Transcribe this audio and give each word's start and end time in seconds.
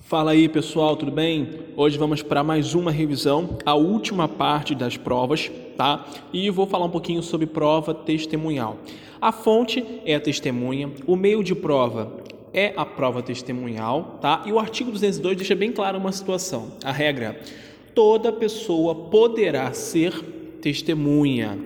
Fala 0.00 0.32
aí 0.32 0.48
pessoal, 0.48 0.94
tudo 0.96 1.10
bem? 1.10 1.48
Hoje 1.76 1.98
vamos 1.98 2.22
para 2.22 2.44
mais 2.44 2.74
uma 2.74 2.92
revisão, 2.92 3.58
a 3.64 3.74
última 3.74 4.28
parte 4.28 4.72
das 4.72 4.96
provas, 4.96 5.50
tá? 5.76 6.06
E 6.32 6.48
vou 6.48 6.66
falar 6.66 6.84
um 6.84 6.90
pouquinho 6.90 7.22
sobre 7.22 7.46
prova 7.46 7.92
testemunhal. 7.92 8.78
A 9.20 9.32
fonte 9.32 9.84
é 10.04 10.14
a 10.14 10.20
testemunha, 10.20 10.92
o 11.06 11.16
meio 11.16 11.42
de 11.42 11.54
prova 11.56 12.18
é 12.54 12.72
a 12.76 12.86
prova 12.86 13.20
testemunhal, 13.20 14.18
tá? 14.20 14.44
E 14.46 14.52
o 14.52 14.60
artigo 14.60 14.92
202 14.92 15.36
deixa 15.36 15.56
bem 15.56 15.72
claro 15.72 15.98
uma 15.98 16.12
situação. 16.12 16.72
A 16.84 16.92
regra: 16.92 17.40
toda 17.94 18.32
pessoa 18.32 18.94
poderá 18.94 19.72
ser 19.72 20.12
testemunha. 20.60 21.58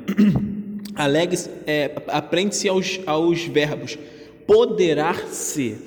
Alegue, 0.96 1.36
é, 1.66 1.90
aprende-se 2.08 2.68
aos, 2.68 3.00
aos 3.06 3.44
verbos 3.44 3.98
poderá 4.46 5.14
ser. 5.14 5.78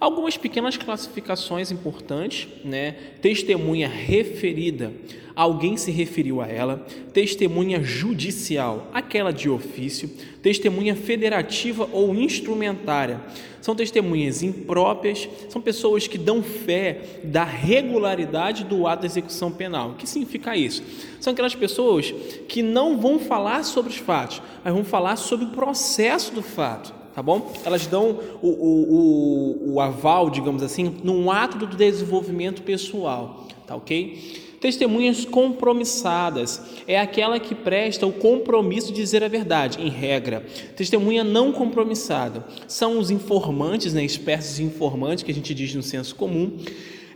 Algumas 0.00 0.36
pequenas 0.36 0.76
classificações 0.76 1.72
importantes, 1.72 2.46
né? 2.64 2.92
Testemunha 3.20 3.88
referida, 3.88 4.92
alguém 5.34 5.76
se 5.76 5.90
referiu 5.90 6.40
a 6.40 6.46
ela. 6.46 6.86
Testemunha 7.12 7.82
judicial, 7.82 8.88
aquela 8.94 9.32
de 9.32 9.50
ofício. 9.50 10.08
Testemunha 10.40 10.94
federativa 10.94 11.88
ou 11.92 12.14
instrumentária, 12.14 13.20
são 13.60 13.74
testemunhas 13.74 14.40
impróprias, 14.40 15.28
são 15.48 15.60
pessoas 15.60 16.06
que 16.06 16.16
dão 16.16 16.44
fé 16.44 17.00
da 17.24 17.42
regularidade 17.42 18.62
do 18.62 18.86
ato 18.86 19.00
de 19.00 19.06
execução 19.08 19.50
penal. 19.50 19.90
O 19.90 19.94
que 19.94 20.08
significa 20.08 20.56
isso? 20.56 20.80
São 21.20 21.32
aquelas 21.32 21.56
pessoas 21.56 22.14
que 22.46 22.62
não 22.62 23.00
vão 23.00 23.18
falar 23.18 23.64
sobre 23.64 23.90
os 23.90 23.98
fatos, 23.98 24.40
mas 24.64 24.72
vão 24.72 24.84
falar 24.84 25.16
sobre 25.16 25.46
o 25.46 25.50
processo 25.50 26.32
do 26.32 26.42
fato 26.42 26.97
tá 27.18 27.22
bom? 27.22 27.50
Elas 27.64 27.84
dão 27.88 28.16
o, 28.40 28.46
o, 28.46 28.94
o, 28.94 29.74
o 29.74 29.80
aval, 29.80 30.30
digamos 30.30 30.62
assim, 30.62 30.98
num 31.02 31.32
ato 31.32 31.58
do 31.58 31.66
desenvolvimento 31.66 32.62
pessoal, 32.62 33.48
tá 33.66 33.74
ok? 33.74 34.46
Testemunhas 34.60 35.24
compromissadas 35.24 36.62
é 36.86 36.96
aquela 36.96 37.40
que 37.40 37.56
presta 37.56 38.06
o 38.06 38.12
compromisso 38.12 38.92
de 38.92 39.00
dizer 39.00 39.24
a 39.24 39.28
verdade, 39.28 39.80
em 39.82 39.88
regra. 39.88 40.46
Testemunha 40.76 41.24
não 41.24 41.50
compromissada 41.50 42.44
são 42.68 43.00
os 43.00 43.10
informantes, 43.10 43.92
né, 43.92 44.04
espécies 44.04 44.60
informantes 44.60 45.24
que 45.24 45.32
a 45.32 45.34
gente 45.34 45.52
diz 45.52 45.74
no 45.74 45.82
senso 45.82 46.14
comum. 46.14 46.56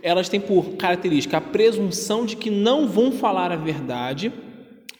Elas 0.01 0.27
têm 0.27 0.41
por 0.41 0.71
característica 0.71 1.37
a 1.37 1.41
presunção 1.41 2.25
de 2.25 2.35
que 2.35 2.49
não 2.49 2.89
vão 2.89 3.13
falar 3.13 3.53
a 3.53 3.55
verdade. 3.55 4.33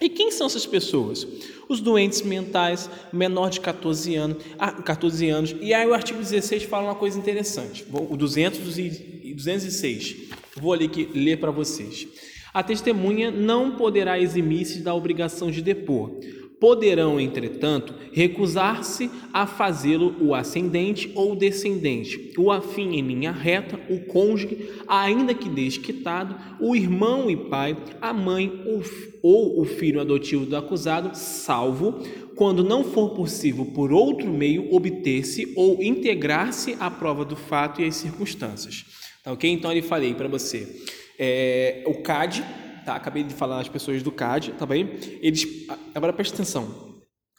E 0.01 0.09
quem 0.09 0.31
são 0.31 0.47
essas 0.47 0.65
pessoas? 0.65 1.25
os 1.67 1.79
doentes 1.79 2.21
mentais, 2.21 2.89
menor 3.11 3.49
de 3.49 3.59
14 3.59 4.15
anos, 4.15 4.37
14 4.85 5.29
ah, 5.29 5.35
anos. 5.35 5.55
E 5.61 5.73
aí 5.73 5.87
o 5.87 5.93
artigo 5.93 6.19
16 6.19 6.63
fala 6.63 6.85
uma 6.85 6.95
coisa 6.95 7.17
interessante, 7.17 7.85
o 7.91 8.15
200 8.15 8.77
e 8.77 9.33
206. 9.33 10.15
Vou 10.57 10.73
ali 10.73 10.87
que 10.87 11.05
ler 11.17 11.39
para 11.39 11.51
vocês. 11.51 12.07
A 12.53 12.61
testemunha 12.61 13.31
não 13.31 13.75
poderá 13.75 14.19
eximir-se 14.19 14.79
da 14.79 14.93
obrigação 14.93 15.49
de 15.49 15.61
depor 15.61 16.11
Poderão, 16.63 17.19
entretanto, 17.19 17.93
recusar-se 18.13 19.11
a 19.33 19.45
fazê-lo 19.45 20.15
o 20.21 20.33
ascendente 20.33 21.11
ou 21.13 21.35
descendente, 21.35 22.31
o 22.37 22.49
afim 22.49 22.95
em 22.95 23.01
linha 23.01 23.33
reta, 23.33 23.77
o 23.89 23.99
cônjuge, 24.05 24.69
ainda 24.87 25.33
que 25.33 25.49
desquitado, 25.49 26.37
o 26.61 26.73
irmão 26.73 27.29
e 27.29 27.35
pai, 27.35 27.75
a 27.99 28.13
mãe 28.13 28.63
ou 29.21 29.59
o 29.59 29.65
filho 29.65 29.99
adotivo 29.99 30.45
do 30.45 30.55
acusado, 30.55 31.11
salvo 31.13 32.01
quando 32.37 32.63
não 32.63 32.85
for 32.85 33.09
possível 33.09 33.65
por 33.65 33.91
outro 33.91 34.31
meio 34.31 34.73
obter-se 34.73 35.51
ou 35.57 35.83
integrar-se 35.83 36.77
à 36.79 36.89
prova 36.89 37.25
do 37.25 37.35
fato 37.35 37.81
e 37.81 37.85
às 37.85 37.97
circunstâncias. 37.97 38.85
Tá 39.21 39.33
ok? 39.33 39.51
Então, 39.51 39.69
eu 39.73 39.83
falei 39.83 40.13
para 40.13 40.29
você, 40.29 40.65
é, 41.19 41.83
o 41.85 41.95
CAD 41.95 42.41
tá? 42.83 42.95
Acabei 42.95 43.23
de 43.23 43.33
falar 43.33 43.59
as 43.59 43.69
pessoas 43.69 44.01
do 44.03 44.11
CAD, 44.11 44.53
tá 44.53 44.65
bem? 44.65 44.97
Eles, 45.21 45.45
agora 45.93 46.13
preste 46.13 46.33
atenção. 46.33 46.93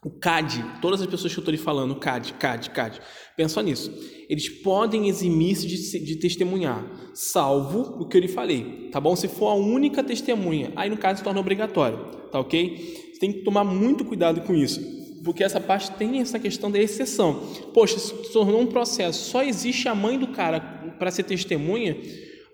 O 0.04 0.10
CAD, 0.10 0.62
todas 0.82 1.00
as 1.00 1.06
pessoas 1.06 1.32
que 1.32 1.38
eu 1.38 1.40
estou 1.40 1.52
lhe 1.52 1.58
falando, 1.58 1.94
CAD, 1.96 2.34
CAD, 2.34 2.70
CAD, 2.70 3.00
pensa 3.38 3.62
nisso. 3.62 3.90
Eles 4.28 4.50
podem 4.50 5.08
eximir-se 5.08 5.66
de, 5.66 6.04
de, 6.04 6.16
testemunhar, 6.16 6.84
salvo 7.14 8.02
o 8.02 8.06
que 8.06 8.18
eu 8.18 8.20
lhe 8.20 8.28
falei, 8.28 8.90
tá 8.92 9.00
bom? 9.00 9.16
Se 9.16 9.28
for 9.28 9.48
a 9.48 9.54
única 9.54 10.02
testemunha, 10.02 10.72
aí 10.76 10.90
no 10.90 10.98
caso 10.98 11.18
se 11.18 11.24
torna 11.24 11.40
obrigatório, 11.40 11.98
tá 12.30 12.38
ok? 12.38 13.10
Você 13.12 13.18
tem 13.18 13.32
que 13.32 13.44
tomar 13.44 13.64
muito 13.64 14.04
cuidado 14.04 14.42
com 14.42 14.54
isso, 14.54 14.78
porque 15.24 15.42
essa 15.42 15.58
parte 15.58 15.90
tem 15.92 16.20
essa 16.20 16.38
questão 16.38 16.70
da 16.70 16.78
exceção. 16.78 17.40
Poxa, 17.72 17.98
se 17.98 18.12
tornou 18.30 18.60
um 18.60 18.66
processo, 18.66 19.30
só 19.30 19.42
existe 19.42 19.88
a 19.88 19.94
mãe 19.94 20.18
do 20.18 20.28
cara 20.28 20.60
para 20.98 21.10
ser 21.10 21.22
testemunha, 21.22 21.96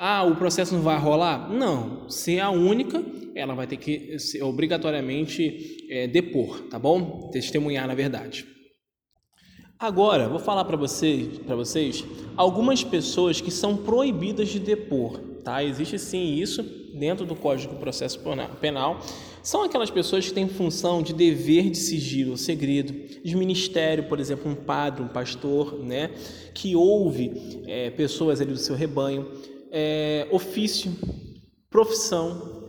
ah, 0.02 0.24
o 0.24 0.34
processo 0.34 0.74
não 0.74 0.80
vai 0.80 0.98
rolar? 0.98 1.50
Não. 1.50 2.08
Se 2.08 2.38
é 2.38 2.40
a 2.40 2.48
única, 2.48 3.04
ela 3.34 3.54
vai 3.54 3.66
ter 3.66 3.76
que 3.76 4.16
obrigatoriamente 4.40 5.86
é, 5.90 6.06
depor, 6.06 6.58
tá 6.70 6.78
bom? 6.78 7.28
Testemunhar, 7.30 7.86
na 7.86 7.94
verdade. 7.94 8.46
Agora, 9.78 10.26
vou 10.26 10.38
falar 10.38 10.64
para 10.64 10.78
vocês, 10.78 11.36
para 11.40 11.54
vocês 11.54 12.02
algumas 12.34 12.82
pessoas 12.82 13.42
que 13.42 13.50
são 13.50 13.76
proibidas 13.76 14.48
de 14.48 14.58
depor, 14.58 15.18
tá? 15.44 15.62
Existe 15.62 15.98
sim 15.98 16.34
isso 16.34 16.62
dentro 16.94 17.26
do 17.26 17.34
Código 17.34 17.74
de 17.74 17.80
Processo 17.80 18.18
Penal. 18.58 19.00
São 19.42 19.64
aquelas 19.64 19.90
pessoas 19.90 20.26
que 20.26 20.32
têm 20.32 20.48
função 20.48 21.02
de 21.02 21.12
dever 21.12 21.68
de 21.68 21.76
sigilo, 21.76 22.38
segredo, 22.38 22.94
de 23.22 23.36
ministério, 23.36 24.04
por 24.04 24.18
exemplo, 24.18 24.50
um 24.50 24.54
padre, 24.54 25.02
um 25.02 25.08
pastor, 25.08 25.78
né, 25.78 26.10
que 26.54 26.74
ouve 26.74 27.62
é, 27.66 27.90
pessoas 27.90 28.40
ali 28.40 28.52
do 28.52 28.58
seu 28.58 28.74
rebanho, 28.74 29.28
é, 29.70 30.26
ofício, 30.30 30.92
profissão. 31.68 32.68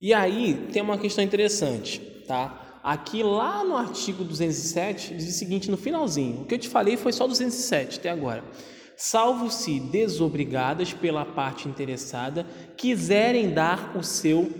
E 0.00 0.12
aí 0.12 0.68
tem 0.72 0.82
uma 0.82 0.98
questão 0.98 1.22
interessante, 1.22 2.00
tá? 2.26 2.80
Aqui 2.82 3.22
lá 3.22 3.64
no 3.64 3.76
artigo 3.76 4.24
207 4.24 5.14
diz 5.14 5.28
o 5.28 5.32
seguinte 5.32 5.70
no 5.70 5.76
finalzinho. 5.76 6.42
O 6.42 6.44
que 6.44 6.54
eu 6.54 6.58
te 6.58 6.68
falei 6.68 6.96
foi 6.96 7.12
só 7.12 7.26
207 7.26 7.98
até 7.98 8.10
agora. 8.10 8.44
Salvo 8.96 9.50
se 9.50 9.78
desobrigadas 9.78 10.92
pela 10.92 11.24
parte 11.24 11.68
interessada 11.68 12.46
quiserem 12.76 13.50
dar 13.50 13.96
o 13.96 14.02
seu 14.02 14.50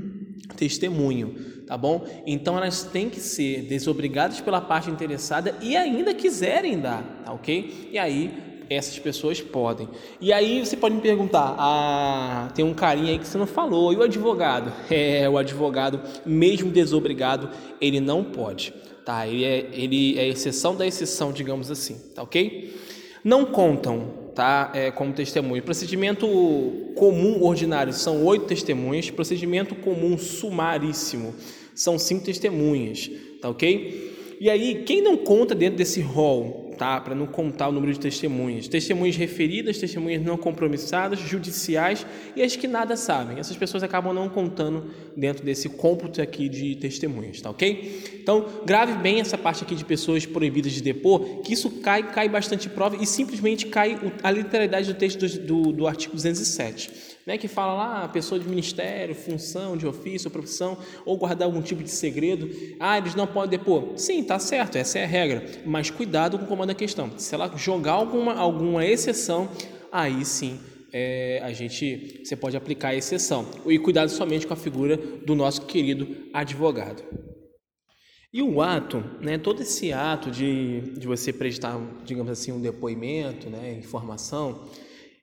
testemunho, 0.56 1.64
tá 1.66 1.76
bom? 1.76 2.06
Então 2.26 2.56
elas 2.56 2.82
têm 2.82 3.08
que 3.08 3.20
ser 3.20 3.62
desobrigadas 3.62 4.40
pela 4.40 4.60
parte 4.60 4.90
interessada 4.90 5.56
e 5.62 5.76
ainda 5.76 6.12
quiserem 6.12 6.78
dar, 6.78 7.22
tá 7.24 7.32
ok? 7.32 7.88
E 7.92 7.98
aí 7.98 8.47
essas 8.70 8.98
pessoas 8.98 9.40
podem. 9.40 9.88
E 10.20 10.32
aí 10.32 10.64
você 10.64 10.76
pode 10.76 10.94
me 10.94 11.00
perguntar: 11.00 11.54
ah, 11.58 12.50
tem 12.54 12.64
um 12.64 12.74
carinha 12.74 13.12
aí 13.12 13.18
que 13.18 13.26
você 13.26 13.38
não 13.38 13.46
falou, 13.46 13.92
e 13.92 13.96
o 13.96 14.02
advogado? 14.02 14.72
É, 14.98 15.28
o 15.28 15.38
advogado, 15.38 16.00
mesmo 16.24 16.70
desobrigado, 16.70 17.50
ele 17.80 18.00
não 18.00 18.24
pode, 18.24 18.74
tá? 19.04 19.26
Ele 19.26 19.44
é, 19.44 19.68
ele 19.72 20.18
é 20.18 20.28
exceção 20.28 20.74
da 20.74 20.86
exceção, 20.86 21.30
digamos 21.30 21.70
assim, 21.70 21.94
tá 22.14 22.22
ok? 22.22 22.74
Não 23.22 23.44
contam, 23.44 24.08
tá? 24.34 24.72
É, 24.74 24.90
como 24.90 25.12
testemunho. 25.12 25.62
Procedimento 25.62 26.26
comum 26.96 27.42
ordinário 27.42 27.92
são 27.92 28.24
oito 28.24 28.46
testemunhas, 28.46 29.10
procedimento 29.10 29.74
comum 29.76 30.18
sumaríssimo 30.18 31.34
são 31.78 31.96
cinco 31.96 32.24
testemunhas, 32.24 33.08
tá 33.40 33.48
ok? 33.48 34.36
E 34.40 34.50
aí, 34.50 34.82
quem 34.84 35.00
não 35.00 35.16
conta 35.16 35.54
dentro 35.54 35.78
desse 35.78 36.00
rol 36.00 36.67
contar, 36.78 37.00
para 37.00 37.14
não 37.14 37.26
contar 37.26 37.68
o 37.68 37.72
número 37.72 37.92
de 37.92 37.98
testemunhas. 37.98 38.68
Testemunhas 38.68 39.16
referidas, 39.16 39.78
testemunhas 39.78 40.22
não 40.22 40.36
compromissadas, 40.36 41.18
judiciais 41.18 42.06
e 42.36 42.42
as 42.42 42.54
que 42.54 42.68
nada 42.68 42.96
sabem. 42.96 43.40
Essas 43.40 43.56
pessoas 43.56 43.82
acabam 43.82 44.14
não 44.14 44.28
contando 44.28 44.90
dentro 45.16 45.44
desse 45.44 45.68
cômputo 45.68 46.22
aqui 46.22 46.48
de 46.48 46.76
testemunhas, 46.76 47.40
tá 47.40 47.50
ok? 47.50 48.20
Então, 48.22 48.46
grave 48.64 48.92
bem 48.94 49.20
essa 49.20 49.36
parte 49.36 49.64
aqui 49.64 49.74
de 49.74 49.84
pessoas 49.84 50.24
proibidas 50.24 50.72
de 50.72 50.80
depor, 50.80 51.42
que 51.42 51.52
isso 51.52 51.68
cai, 51.80 52.12
cai 52.12 52.28
bastante 52.28 52.68
prova 52.68 52.96
e 52.96 53.06
simplesmente 53.06 53.66
cai 53.66 53.98
a 54.22 54.30
literalidade 54.30 54.92
do 54.92 54.98
texto 54.98 55.18
do, 55.18 55.38
do, 55.38 55.72
do 55.72 55.86
artigo 55.86 56.14
207 56.14 57.17
né, 57.28 57.36
que 57.36 57.46
fala 57.46 57.74
lá, 57.74 58.08
pessoa 58.08 58.40
de 58.40 58.48
ministério, 58.48 59.14
função, 59.14 59.76
de 59.76 59.86
ofício, 59.86 60.30
profissão, 60.30 60.78
ou 61.04 61.18
guardar 61.18 61.44
algum 61.44 61.60
tipo 61.60 61.82
de 61.82 61.90
segredo. 61.90 62.48
Ah, 62.80 62.96
eles 62.96 63.14
não 63.14 63.26
podem 63.26 63.58
depor. 63.58 63.92
Sim, 63.98 64.24
tá 64.24 64.38
certo, 64.38 64.76
essa 64.76 64.98
é 64.98 65.04
a 65.04 65.06
regra. 65.06 65.44
Mas 65.66 65.90
cuidado 65.90 66.38
com 66.38 66.46
o 66.46 66.48
comando 66.48 66.68
da 66.68 66.74
questão. 66.74 67.10
Se 67.18 67.34
ela 67.34 67.54
jogar 67.54 67.92
alguma, 67.92 68.32
alguma 68.32 68.82
exceção, 68.82 69.46
aí 69.92 70.24
sim 70.24 70.58
é, 70.90 71.38
a 71.44 71.52
gente 71.52 72.22
você 72.24 72.34
pode 72.34 72.56
aplicar 72.56 72.88
a 72.88 72.94
exceção. 72.94 73.46
E 73.66 73.78
cuidado 73.78 74.08
somente 74.08 74.46
com 74.46 74.54
a 74.54 74.56
figura 74.56 74.96
do 74.96 75.34
nosso 75.34 75.66
querido 75.66 76.08
advogado. 76.32 77.02
E 78.32 78.40
o 78.40 78.62
ato, 78.62 79.04
né, 79.20 79.36
todo 79.36 79.60
esse 79.60 79.92
ato 79.92 80.30
de, 80.30 80.80
de 80.98 81.06
você 81.06 81.30
prestar, 81.30 81.78
digamos 82.06 82.32
assim, 82.32 82.52
um 82.52 82.60
depoimento, 82.60 83.50
né, 83.50 83.74
informação, 83.78 84.66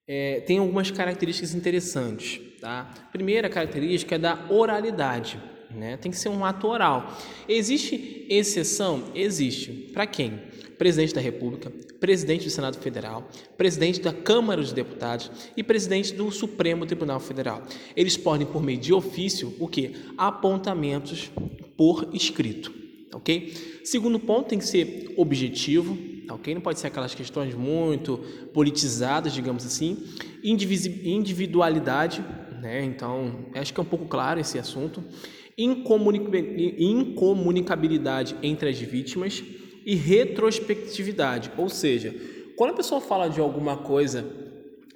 é, 0.07 0.41
tem 0.41 0.57
algumas 0.57 0.91
características 0.91 1.53
interessantes. 1.53 2.41
Tá? 2.59 2.91
primeira 3.11 3.47
característica 3.47 4.15
é 4.15 4.17
da 4.17 4.47
oralidade. 4.49 5.39
Né? 5.69 5.97
Tem 5.97 6.11
que 6.11 6.17
ser 6.17 6.29
um 6.29 6.43
ato 6.43 6.67
oral. 6.67 7.15
Existe 7.47 8.25
exceção? 8.29 9.11
Existe. 9.13 9.71
Para 9.93 10.07
quem? 10.07 10.39
presidente 10.77 11.13
da 11.13 11.21
República, 11.21 11.71
presidente 11.99 12.45
do 12.45 12.49
Senado 12.49 12.77
Federal, 12.77 13.29
presidente 13.57 14.01
da 14.01 14.13
Câmara 14.13 14.61
dos 14.61 14.71
Deputados 14.71 15.31
e 15.55 15.63
presidente 15.63 16.13
do 16.13 16.31
Supremo 16.31 16.85
Tribunal 16.85 17.19
Federal. 17.19 17.63
Eles 17.95 18.17
podem, 18.17 18.45
por 18.45 18.61
meio 18.61 18.79
de 18.79 18.93
ofício, 18.93 19.53
o 19.59 19.67
que? 19.67 19.93
Apontamentos 20.17 21.31
por 21.77 22.09
escrito, 22.13 22.73
ok? 23.13 23.53
Segundo 23.83 24.19
ponto, 24.19 24.49
tem 24.49 24.59
que 24.59 24.65
ser 24.65 25.13
objetivo, 25.17 25.97
ok? 26.29 26.53
Não 26.53 26.61
pode 26.61 26.79
ser 26.79 26.87
aquelas 26.87 27.15
questões 27.15 27.53
muito 27.53 28.17
politizadas, 28.53 29.33
digamos 29.33 29.65
assim. 29.65 29.97
Individualidade, 30.43 32.23
né? 32.61 32.83
Então, 32.83 33.45
acho 33.55 33.73
que 33.73 33.79
é 33.79 33.83
um 33.83 33.85
pouco 33.85 34.05
claro 34.05 34.39
esse 34.39 34.59
assunto. 34.59 35.03
Incomunicabilidade 35.57 38.35
entre 38.43 38.69
as 38.69 38.79
vítimas 38.79 39.41
e 39.85 39.95
retrospectividade, 39.95 41.49
ou 41.57 41.69
seja, 41.69 42.13
quando 42.57 42.71
a 42.71 42.75
pessoa 42.75 42.99
fala 42.99 43.29
de 43.29 43.39
alguma 43.39 43.77
coisa, 43.77 44.25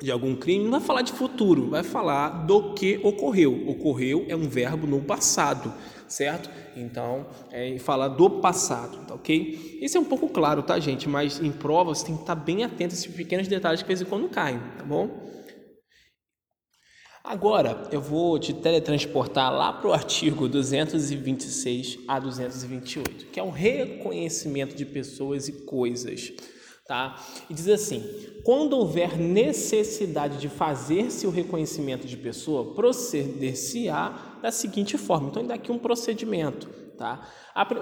de 0.01 0.11
algum 0.11 0.35
crime, 0.35 0.63
não 0.63 0.71
vai 0.71 0.81
falar 0.81 1.01
de 1.01 1.11
futuro, 1.11 1.69
vai 1.69 1.83
falar 1.83 2.45
do 2.45 2.73
que 2.73 2.99
ocorreu. 3.03 3.67
Ocorreu 3.67 4.25
é 4.29 4.35
um 4.35 4.47
verbo 4.47 4.87
no 4.87 5.01
passado, 5.01 5.73
certo? 6.07 6.49
Então, 6.75 7.27
é 7.51 7.77
falar 7.79 8.07
do 8.07 8.29
passado, 8.29 9.05
tá 9.05 9.13
ok? 9.13 9.79
Isso 9.81 9.97
é 9.97 9.99
um 9.99 10.05
pouco 10.05 10.29
claro, 10.29 10.63
tá, 10.63 10.79
gente? 10.79 11.09
Mas 11.09 11.41
em 11.41 11.51
prova 11.51 11.93
você 11.93 12.05
tem 12.05 12.15
que 12.15 12.21
estar 12.21 12.35
bem 12.35 12.63
atento 12.63 12.93
a 12.93 12.97
esses 12.97 13.13
pequenos 13.13 13.47
detalhes 13.47 13.81
que 13.81 13.87
de 13.87 13.95
vez 13.95 14.01
em 14.01 14.05
quando 14.05 14.29
caem, 14.29 14.59
tá 14.77 14.83
bom? 14.83 15.29
Agora 17.23 17.87
eu 17.91 18.01
vou 18.01 18.39
te 18.39 18.53
teletransportar 18.53 19.53
lá 19.53 19.73
para 19.73 19.89
o 19.89 19.93
artigo 19.93 20.47
226 20.47 21.99
a 22.07 22.19
228, 22.19 23.25
que 23.27 23.39
é 23.39 23.43
o 23.43 23.49
reconhecimento 23.49 24.75
de 24.75 24.85
pessoas 24.85 25.47
e 25.47 25.65
coisas. 25.65 26.31
Tá? 26.89 27.23
E 27.47 27.53
diz 27.53 27.67
assim: 27.67 28.03
quando 28.43 28.73
houver 28.73 29.15
necessidade 29.15 30.39
de 30.39 30.49
fazer-se 30.49 31.27
o 31.27 31.29
reconhecimento 31.29 32.07
de 32.07 32.17
pessoa, 32.17 32.73
proceder-se-á 32.73 34.39
da 34.41 34.51
seguinte 34.51 34.97
forma. 34.97 35.29
Então, 35.29 35.43
ainda 35.43 35.53
aqui 35.53 35.71
um 35.71 35.77
procedimento. 35.77 36.67
Tá? 36.97 37.29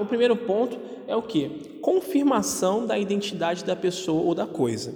O 0.02 0.06
primeiro 0.06 0.36
ponto 0.36 0.78
é 1.08 1.16
o 1.16 1.22
que? 1.22 1.80
Confirmação 1.82 2.86
da 2.86 3.00
identidade 3.00 3.64
da 3.64 3.78
pessoa 3.78 4.22
ou 4.22 4.36
da 4.36 4.46
coisa. 4.46 4.94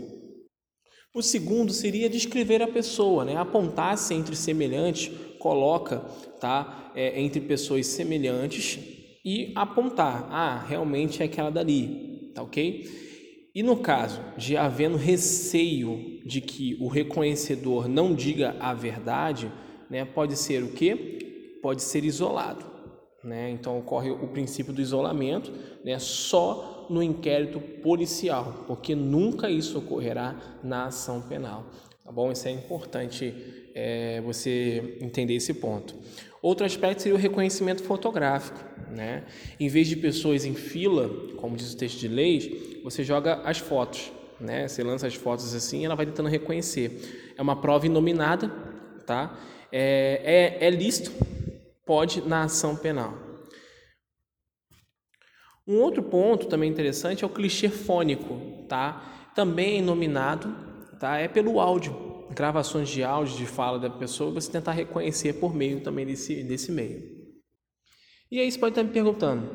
O 1.15 1.21
segundo 1.21 1.71
seria 1.71 2.09
descrever 2.09 2.61
a 2.61 2.67
pessoa, 2.67 3.23
né? 3.23 3.37
apontar-se 3.37 4.13
entre 4.13 4.35
semelhantes, 4.35 5.09
coloca 5.39 5.99
tá? 6.37 6.91
É, 6.93 7.21
entre 7.21 7.39
pessoas 7.39 7.87
semelhantes 7.87 8.77
e 9.23 9.53
apontar, 9.55 10.27
ah, 10.29 10.65
realmente 10.67 11.21
é 11.21 11.25
aquela 11.25 11.49
dali, 11.49 12.31
tá 12.35 12.43
ok? 12.43 13.10
E 13.53 13.61
no 13.61 13.77
caso 13.77 14.21
de 14.37 14.55
havendo 14.55 14.97
receio 14.97 16.21
de 16.25 16.39
que 16.39 16.77
o 16.79 16.87
reconhecedor 16.87 17.87
não 17.87 18.15
diga 18.15 18.55
a 18.59 18.73
verdade, 18.73 19.51
né, 19.89 20.05
pode 20.05 20.37
ser 20.37 20.63
o 20.63 20.71
que? 20.71 21.59
Pode 21.61 21.81
ser 21.81 22.05
isolado. 22.05 22.65
Né? 23.23 23.51
Então 23.51 23.77
ocorre 23.77 24.09
o 24.09 24.27
princípio 24.27 24.73
do 24.73 24.81
isolamento, 24.81 25.51
né? 25.83 25.99
só 25.99 26.87
no 26.89 27.03
inquérito 27.03 27.59
policial, 27.59 28.63
porque 28.65 28.95
nunca 28.95 29.49
isso 29.49 29.77
ocorrerá 29.77 30.35
na 30.63 30.85
ação 30.85 31.21
penal. 31.21 31.65
Tá 32.03 32.11
bom? 32.11 32.31
Isso 32.31 32.47
é 32.47 32.51
importante 32.51 33.33
é, 33.75 34.21
você 34.21 34.97
entender 35.01 35.35
esse 35.35 35.53
ponto. 35.53 35.93
Outro 36.41 36.65
aspecto 36.65 37.03
seria 37.03 37.15
o 37.15 37.21
reconhecimento 37.21 37.83
fotográfico. 37.83 38.59
Né? 38.91 39.23
Em 39.59 39.67
vez 39.67 39.87
de 39.87 39.95
pessoas 39.95 40.45
em 40.45 40.53
fila, 40.53 41.09
como 41.37 41.55
diz 41.55 41.73
o 41.73 41.77
texto 41.77 41.99
de 41.99 42.07
leis, 42.07 42.49
você 42.83 43.03
joga 43.03 43.41
as 43.43 43.57
fotos. 43.57 44.11
Né? 44.39 44.67
Você 44.67 44.83
lança 44.83 45.07
as 45.07 45.15
fotos 45.15 45.55
assim 45.55 45.81
e 45.81 45.85
ela 45.85 45.95
vai 45.95 46.05
tentando 46.05 46.29
reconhecer. 46.29 47.33
É 47.37 47.41
uma 47.41 47.55
prova 47.55 47.85
inominada, 47.85 48.49
tá? 49.05 49.37
é, 49.71 50.57
é, 50.61 50.67
é 50.67 50.69
lícito, 50.69 51.11
pode 51.85 52.21
na 52.21 52.43
ação 52.43 52.75
penal. 52.75 53.13
Um 55.65 55.77
outro 55.77 56.03
ponto 56.03 56.47
também 56.47 56.69
interessante 56.69 57.23
é 57.23 57.27
o 57.27 57.29
clichê 57.29 57.69
fônico, 57.69 58.65
tá? 58.67 59.29
Também 59.33 59.79
é 59.79 59.81
nominado, 59.81 60.53
tá? 60.99 61.17
É 61.17 61.27
pelo 61.27 61.59
áudio, 61.59 62.27
gravações 62.31 62.89
de 62.89 63.03
áudio 63.03 63.37
de 63.37 63.45
fala 63.45 63.79
da 63.79 63.89
pessoa, 63.89 64.31
você 64.31 64.51
tentar 64.51 64.73
reconhecer 64.73 65.33
por 65.33 65.55
meio 65.55 65.81
também 65.81 66.05
desse, 66.05 66.43
desse 66.43 66.71
meio. 66.71 67.20
E 68.31 68.39
aí 68.39 68.49
você 68.49 68.57
pode 68.57 68.71
estar 68.71 68.83
me 68.83 68.91
perguntando, 68.91 69.49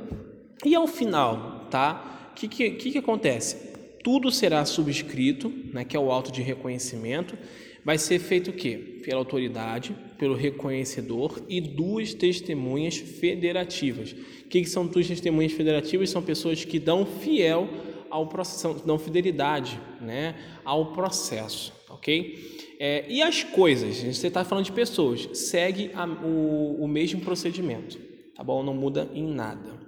e 0.62 0.74
ao 0.74 0.86
final, 0.86 1.66
tá? 1.70 2.28
O 2.30 2.34
que, 2.34 2.46
que, 2.46 2.70
que, 2.72 2.98
acontece? 2.98 3.72
Tudo 4.04 4.30
será 4.30 4.62
subscrito, 4.66 5.50
né, 5.72 5.82
que 5.82 5.96
é 5.96 5.98
o 5.98 6.12
auto 6.12 6.30
de 6.30 6.42
reconhecimento, 6.42 7.38
vai 7.82 7.96
ser 7.96 8.18
feito 8.18 8.50
o 8.50 8.52
quê? 8.52 9.00
Pela 9.02 9.18
autoridade, 9.18 9.96
pelo 10.18 10.34
reconhecedor 10.34 11.42
e 11.48 11.58
duas 11.58 12.12
testemunhas 12.12 12.98
federativas. 12.98 14.12
O 14.12 14.48
que, 14.48 14.60
que 14.60 14.68
são 14.68 14.86
duas 14.86 15.06
testemunhas 15.06 15.52
federativas? 15.52 16.10
São 16.10 16.22
pessoas 16.22 16.62
que 16.62 16.78
dão 16.78 17.06
fiel 17.06 17.70
ao 18.10 18.26
processo, 18.26 18.86
dão 18.86 18.98
fidelidade 18.98 19.80
né, 20.02 20.34
ao 20.62 20.92
processo, 20.92 21.72
ok? 21.88 22.76
É, 22.78 23.06
e 23.08 23.22
as 23.22 23.42
coisas, 23.42 23.96
você 24.02 24.26
está 24.26 24.44
falando 24.44 24.66
de 24.66 24.72
pessoas, 24.72 25.30
segue 25.32 25.90
a, 25.94 26.04
o, 26.04 26.84
o 26.84 26.86
mesmo 26.86 27.22
procedimento, 27.22 27.98
tá 28.36 28.44
bom? 28.44 28.62
Não 28.62 28.74
muda 28.74 29.08
em 29.14 29.26
nada. 29.26 29.86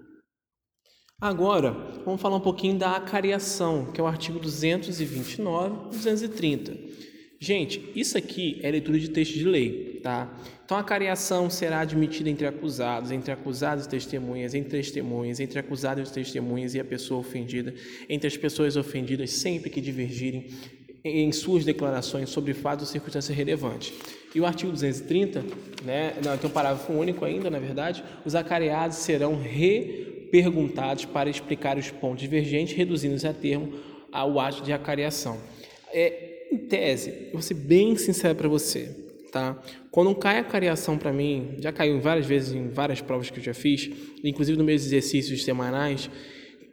Agora, 1.21 1.73
vamos 2.05 2.21
falar 2.21 2.37
um 2.37 2.41
pouquinho 2.41 2.79
da 2.79 2.93
acariação, 2.97 3.91
que 3.93 4.00
é 4.00 4.05
o 4.05 4.06
artigo 4.06 4.39
229 4.39 5.89
e 5.89 5.91
230. 5.91 6.77
Gente, 7.41 7.93
isso 7.95 8.19
aqui 8.19 8.59
é 8.62 8.71
leitura 8.71 8.99
de 8.99 9.11
texto 9.11 9.35
de 9.35 9.45
lei, 9.45 10.00
tá? 10.03 10.33
Então 10.65 10.77
a 10.77 10.83
cariação 10.83 11.49
será 11.49 11.81
admitida 11.81 12.29
entre 12.29 12.47
acusados, 12.47 13.12
entre 13.12 13.31
acusados 13.31 13.87
e 13.87 13.89
testemunhas, 13.89 14.55
entre 14.55 14.71
testemunhas, 14.71 15.39
entre 15.39 15.59
acusados 15.59 16.11
e 16.11 16.12
testemunhas 16.12 16.75
e 16.75 16.81
a 16.81 16.85
pessoa 16.85 17.21
ofendida, 17.21 17.73
entre 18.09 18.27
as 18.27 18.37
pessoas 18.37 18.77
ofendidas 18.77 19.31
sempre 19.31 19.71
que 19.71 19.81
divergirem 19.81 20.49
em 21.05 21.31
suas 21.33 21.65
declarações 21.65 22.31
sobre 22.31 22.55
fatos 22.55 22.87
ou 22.87 22.93
circunstâncias 22.93 23.37
relevantes. 23.37 23.93
E 24.35 24.41
o 24.41 24.47
artigo 24.47 24.73
230, 24.73 25.45
né, 25.85 26.15
não, 26.25 26.37
tem 26.37 26.50
um 26.50 26.53
parágrafo 26.53 26.93
único 26.93 27.25
ainda, 27.25 27.49
na 27.49 27.59
verdade, 27.59 28.05
os 28.25 28.35
acareados 28.35 28.99
serão 28.99 29.37
reperguntados 29.41 31.05
para 31.06 31.31
explicar 31.31 31.79
os 31.79 31.91
pontos 31.91 32.21
divergentes, 32.21 32.77
reduzindo-se 32.77 33.27
a 33.27 33.33
termo 33.33 33.73
ao 34.12 34.39
ato 34.39 34.62
de 34.62 34.73
acariação. 34.73 35.39
É, 35.93 36.47
em 36.50 36.59
tese, 36.59 37.29
vou 37.33 37.43
ser 37.43 37.55
bem 37.55 37.97
sincero 37.97 38.35
para 38.35 38.49
você, 38.49 38.95
tá? 39.33 39.61
Quando 39.91 40.15
cai 40.15 40.39
a 40.39 40.45
cariação 40.45 40.99
para 40.99 41.12
mim, 41.12 41.57
já 41.59 41.73
caiu 41.73 42.00
várias 42.00 42.26
vezes 42.26 42.55
em 42.55 42.69
várias 42.69 43.00
provas 43.00 43.31
que 43.31 43.38
eu 43.38 43.45
já 43.45 43.55
fiz, 43.55 43.90
inclusive 44.23 44.57
nos 44.57 44.67
meus 44.67 44.85
exercícios 44.85 45.45
semanais, 45.45 46.11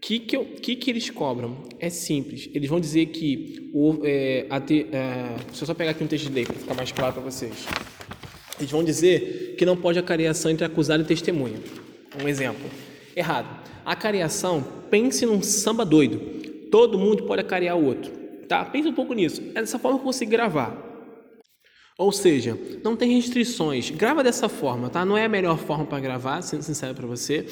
que 0.02 0.20
que, 0.20 0.38
que 0.38 0.76
que 0.76 0.92
eles 0.92 1.10
cobram? 1.10 1.64
É 1.80 1.90
simples. 1.90 2.50
Eles 2.54 2.70
vão 2.70 2.80
dizer 2.80 3.08
que 3.08 3.72
o, 3.74 4.00
é, 4.04 4.46
a 4.50 4.60
te, 4.60 4.88
é, 4.92 5.36
deixa 5.48 5.64
eu 5.64 5.68
só 5.68 5.74
pegar 5.74 5.92
aqui 5.92 6.04
um 6.04 6.08
texto 6.08 6.28
de 6.28 6.34
lei 6.34 6.46
para 6.46 6.56
ficar 6.56 6.74
mais 6.74 6.92
claro 6.92 7.14
para 7.14 7.24
vocês. 7.24 7.66
Eles 8.60 8.72
vão 8.72 8.84
dizer 8.84 9.56
que 9.58 9.66
não 9.66 9.76
pode 9.76 10.00
a 10.00 10.50
entre 10.50 10.66
acusado 10.66 11.04
e 11.04 11.06
testemunha. 11.06 11.60
Um 12.24 12.28
exemplo. 12.28 12.70
Errado. 13.16 13.48
A 13.86 13.92
pense 14.90 15.26
num 15.26 15.42
samba 15.42 15.86
doido. 15.86 16.20
Todo 16.72 16.98
mundo 16.98 17.24
pode 17.24 17.42
acarear 17.42 17.78
o 17.78 17.86
outro. 17.86 18.12
Tá? 18.48 18.64
Pensa 18.66 18.90
um 18.90 18.94
pouco 18.94 19.14
nisso. 19.14 19.42
É 19.54 19.60
dessa 19.60 19.78
forma 19.78 19.98
que 19.98 20.04
eu 20.04 20.06
consigo 20.06 20.32
gravar. 20.32 20.86
Ou 21.98 22.12
seja, 22.12 22.60
não 22.84 22.96
tem 22.96 23.12
restrições. 23.16 23.90
Grava 23.90 24.24
dessa 24.24 24.50
forma, 24.50 24.90
tá? 24.90 25.06
Não 25.06 25.18
é 25.18 25.26
a 25.26 25.30
melhor 25.30 25.58
forma 25.58 25.86
para 25.86 26.00
gravar, 26.00 26.42
sendo 26.42 26.62
sincero 26.62 26.94
para 26.94 27.08
você. 27.08 27.46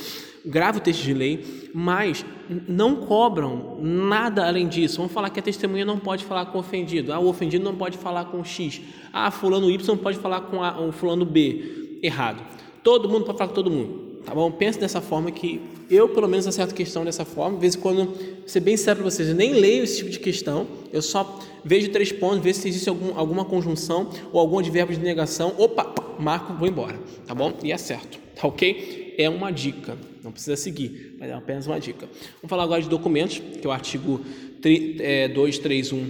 Grava 0.46 0.78
o 0.78 0.82
texto 0.82 1.04
de 1.04 1.14
lei, 1.14 1.70
mas 1.74 2.26
não 2.68 2.98
cobram 2.98 3.78
nada 3.82 4.46
além 4.46 4.68
disso. 4.68 4.98
Vamos 4.98 5.14
falar 5.14 5.30
que 5.30 5.40
a 5.40 5.44
testemunha 5.44 5.86
não 5.86 5.98
pode 5.98 6.26
falar 6.26 6.48
com 6.48 6.58
o 6.58 6.62
ofendido. 6.62 7.14
Ah, 7.14 7.20
o 7.20 7.30
ofendido 7.30 7.64
não 7.64 7.76
pode 7.76 7.98
falar 7.98 8.26
com 8.26 8.44
X. 8.44 8.82
Ah, 9.14 9.32
fulano 9.32 9.72
Y 9.72 9.98
pode 9.98 10.18
falar 10.18 10.42
com 10.42 10.62
a, 10.62 10.82
o 10.82 10.92
fulano 10.92 11.26
B. 11.26 12.00
Errado. 12.04 12.44
Todo 12.84 13.08
mundo 13.08 13.24
pode 13.24 13.38
falar 13.38 13.50
com 13.50 13.56
todo 13.56 13.72
mundo. 13.72 14.14
Tá 14.26 14.34
bom? 14.34 14.52
Pense 14.52 14.80
dessa 14.80 15.02
forma 15.02 15.32
que 15.32 15.62
eu, 15.90 16.10
pelo 16.10 16.28
menos, 16.28 16.48
acerto 16.48 16.74
questão 16.74 17.06
dessa 17.06 17.24
forma. 17.24 17.56
De 17.56 17.62
vez 17.62 17.76
em 17.76 17.80
quando, 17.80 18.14
ser 18.46 18.60
bem 18.60 18.76
sério 18.76 19.02
para 19.02 19.12
vocês, 19.12 19.30
eu 19.30 19.36
nem 19.36 19.54
leio 19.54 19.84
esse 19.84 19.98
tipo 19.98 20.10
de 20.10 20.20
questão. 20.20 20.68
Eu 20.92 21.02
só 21.02 21.40
vejo 21.64 21.90
três 21.90 22.12
pontos, 22.12 22.40
vejo 22.40 22.60
se 22.60 22.68
existe 22.68 22.90
algum, 22.90 23.18
alguma 23.18 23.46
conjunção 23.46 24.10
ou 24.32 24.40
algum 24.40 24.60
advérbio 24.60 24.98
de 24.98 25.04
negação. 25.04 25.54
Opa, 25.58 25.94
marco, 26.20 26.54
vou 26.54 26.68
embora. 26.68 27.00
Tá 27.26 27.34
bom? 27.34 27.54
E 27.64 27.72
acerto. 27.72 28.18
Tá 28.36 28.48
ok? 28.48 29.03
É 29.18 29.30
uma 29.30 29.52
dica. 29.52 29.98
Não 30.24 30.32
precisa 30.32 30.56
seguir, 30.56 31.16
mas 31.20 31.30
é 31.30 31.34
apenas 31.34 31.68
uma 31.68 31.80
dica. 31.80 32.08
Vamos 32.08 32.50
falar 32.50 32.64
agora 32.64 32.82
de 32.82 32.90
documentos, 32.90 33.40
que 33.40 33.66
é 33.66 33.70
o 33.70 33.72
artigo 33.72 34.22
231 34.62 36.00
é, 36.00 36.04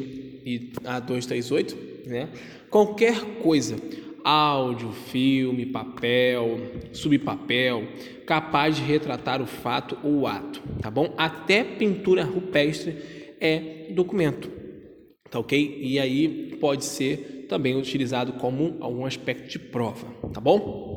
e 0.46 0.72
a 0.84 1.00
238. 1.00 1.78
Né? 2.06 2.30
Qualquer 2.70 3.20
coisa 3.42 3.78
áudio, 4.24 4.92
filme, 4.92 5.66
papel, 5.66 6.60
subpapel, 6.94 7.88
capaz 8.26 8.78
de 8.78 8.82
retratar 8.82 9.42
o 9.42 9.46
fato 9.46 9.98
ou 10.02 10.22
o 10.22 10.28
ato, 10.28 10.62
tá 10.82 10.90
bom? 10.90 11.14
Até 11.18 11.64
pintura 11.64 12.24
rupestre 12.24 12.96
é 13.40 13.92
documento, 13.92 14.50
tá 15.30 15.40
ok? 15.40 15.78
E 15.82 16.00
aí 16.00 16.56
pode 16.60 16.86
ser 16.86 17.46
também 17.50 17.76
utilizado 17.76 18.34
como 18.34 18.78
algum 18.80 19.06
aspecto 19.06 19.50
de 19.50 19.60
prova, 19.60 20.08
tá 20.34 20.40
bom? 20.40 20.93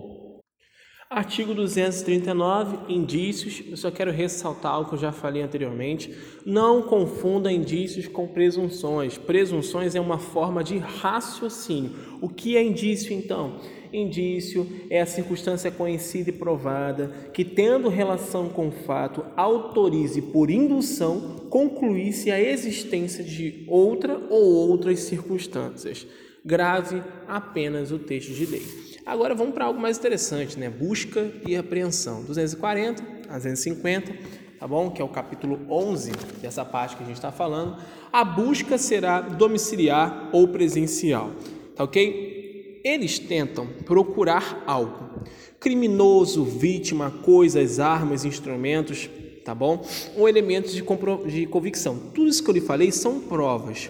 Artigo 1.09 1.55
239, 1.55 2.93
indícios. 2.93 3.63
Eu 3.71 3.77
só 3.77 3.93
quero 3.93 4.11
ressaltar 4.11 4.81
o 4.81 4.87
que 4.87 4.95
eu 4.95 4.99
já 4.99 5.13
falei 5.13 5.41
anteriormente. 5.41 6.13
Não 6.45 6.83
confunda 6.83 7.51
indícios 7.53 8.09
com 8.09 8.27
presunções. 8.27 9.17
Presunções 9.17 9.95
é 9.95 10.01
uma 10.01 10.19
forma 10.19 10.65
de 10.65 10.79
raciocínio. 10.79 11.93
O 12.21 12.29
que 12.29 12.57
é 12.57 12.63
indício, 12.63 13.13
então? 13.13 13.61
Indício 13.93 14.67
é 14.91 15.01
a 15.01 15.07
circunstância 15.07 15.71
conhecida 15.71 16.31
e 16.31 16.33
provada 16.33 17.31
que, 17.33 17.45
tendo 17.45 17.89
relação 17.89 18.49
com 18.49 18.67
o 18.67 18.73
fato, 18.73 19.25
autorize 19.37 20.21
por 20.21 20.51
indução 20.51 21.47
concluir-se 21.49 22.33
a 22.33 22.41
existência 22.41 23.23
de 23.23 23.65
outra 23.69 24.21
ou 24.29 24.53
outras 24.69 24.99
circunstâncias. 25.01 26.05
Grave 26.45 27.01
apenas 27.29 27.93
o 27.93 27.99
texto 27.99 28.33
de 28.33 28.45
lei. 28.45 28.96
Agora 29.07 29.37
vamos 29.37 29.55
para 29.55 29.67
algo 29.67 29.81
mais 29.81 29.97
interessante, 29.99 30.59
né? 30.59 30.69
Busca 30.69 31.31
e 31.47 31.55
apreensão. 31.55 32.25
240 32.25 33.05
a 33.29 33.37
250, 33.37 34.13
tá 34.59 34.67
bom? 34.67 34.91
Que 34.91 35.01
é 35.01 35.05
o 35.05 35.09
capítulo 35.09 35.61
11 35.71 36.11
dessa 36.43 36.65
parte 36.65 36.97
que 36.97 37.05
a 37.05 37.07
gente 37.07 37.15
está 37.15 37.31
falando. 37.31 37.81
A 38.13 38.25
busca 38.25 38.77
será 38.77 39.21
domiciliar 39.21 40.29
ou 40.33 40.49
presencial, 40.49 41.31
tá 41.77 41.85
ok? 41.85 42.81
Eles 42.83 43.21
tentam 43.21 43.69
procurar 43.85 44.65
algo. 44.67 45.23
Criminoso, 45.61 46.45
vítima, 46.45 47.09
coisas, 47.23 47.79
armas, 47.79 48.25
instrumentos, 48.25 49.09
tá 49.45 49.55
bom? 49.55 49.87
Ou 50.17 50.29
elementos 50.29 50.73
de, 50.73 50.83
de 51.29 51.47
convicção. 51.47 51.97
Tudo 52.13 52.29
isso 52.29 52.43
que 52.43 52.51
eu 52.51 52.55
lhe 52.55 52.61
falei 52.61 52.91
são 52.91 53.21
provas. 53.21 53.89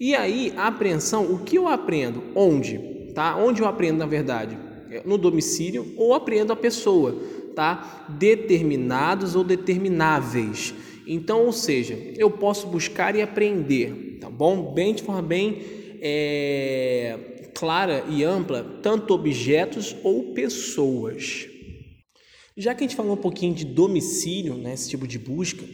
E 0.00 0.16
aí, 0.16 0.52
a 0.56 0.66
apreensão, 0.66 1.32
o 1.32 1.38
que 1.38 1.56
eu 1.56 1.68
aprendo? 1.68 2.24
Onde? 2.34 2.97
Tá? 3.18 3.36
Onde 3.36 3.62
eu 3.62 3.66
aprendo 3.66 3.98
na 3.98 4.06
verdade? 4.06 4.56
No 5.04 5.18
domicílio 5.18 5.92
ou 5.96 6.14
aprendo 6.14 6.52
a 6.52 6.56
pessoa, 6.56 7.20
tá? 7.52 8.06
Determinados 8.10 9.34
ou 9.34 9.42
determináveis. 9.42 10.72
Então, 11.04 11.44
ou 11.44 11.52
seja, 11.52 11.98
eu 12.16 12.30
posso 12.30 12.68
buscar 12.68 13.16
e 13.16 13.20
aprender, 13.20 14.18
tá 14.20 14.30
bom? 14.30 14.72
Bem 14.72 14.94
de 14.94 15.02
forma 15.02 15.20
bem 15.20 15.58
é, 16.00 17.50
clara 17.56 18.04
e 18.08 18.22
ampla, 18.22 18.62
tanto 18.84 19.12
objetos 19.14 19.96
ou 20.04 20.32
pessoas. 20.32 21.48
Já 22.56 22.72
que 22.72 22.84
a 22.84 22.86
gente 22.86 22.94
falou 22.94 23.14
um 23.14 23.20
pouquinho 23.20 23.52
de 23.52 23.64
domicílio, 23.64 24.54
né, 24.54 24.74
esse 24.74 24.88
tipo 24.88 25.08
de 25.08 25.18
busca, 25.18 25.64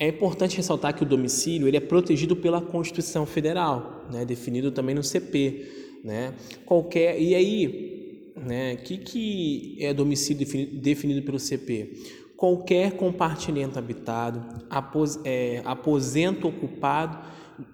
é 0.00 0.08
importante 0.08 0.56
ressaltar 0.56 0.94
que 0.94 1.02
o 1.02 1.06
domicílio 1.06 1.68
ele 1.68 1.76
é 1.76 1.80
protegido 1.80 2.34
pela 2.34 2.62
Constituição 2.62 3.26
Federal, 3.26 4.06
né, 4.10 4.24
definido 4.24 4.72
também 4.72 4.94
no 4.94 5.02
CP 5.02 5.83
né? 6.04 6.34
Qualquer 6.66 7.18
e 7.18 7.34
aí, 7.34 8.32
né? 8.36 8.76
Que 8.76 8.98
que 8.98 9.76
é 9.80 9.94
domicílio 9.94 10.46
definido 10.74 11.22
pelo 11.22 11.38
CP? 11.38 11.94
Qualquer 12.36 12.92
compartimento 12.92 13.78
habitado, 13.78 14.44
apos, 14.68 15.18
é, 15.24 15.62
aposento 15.64 16.48
ocupado, 16.48 17.18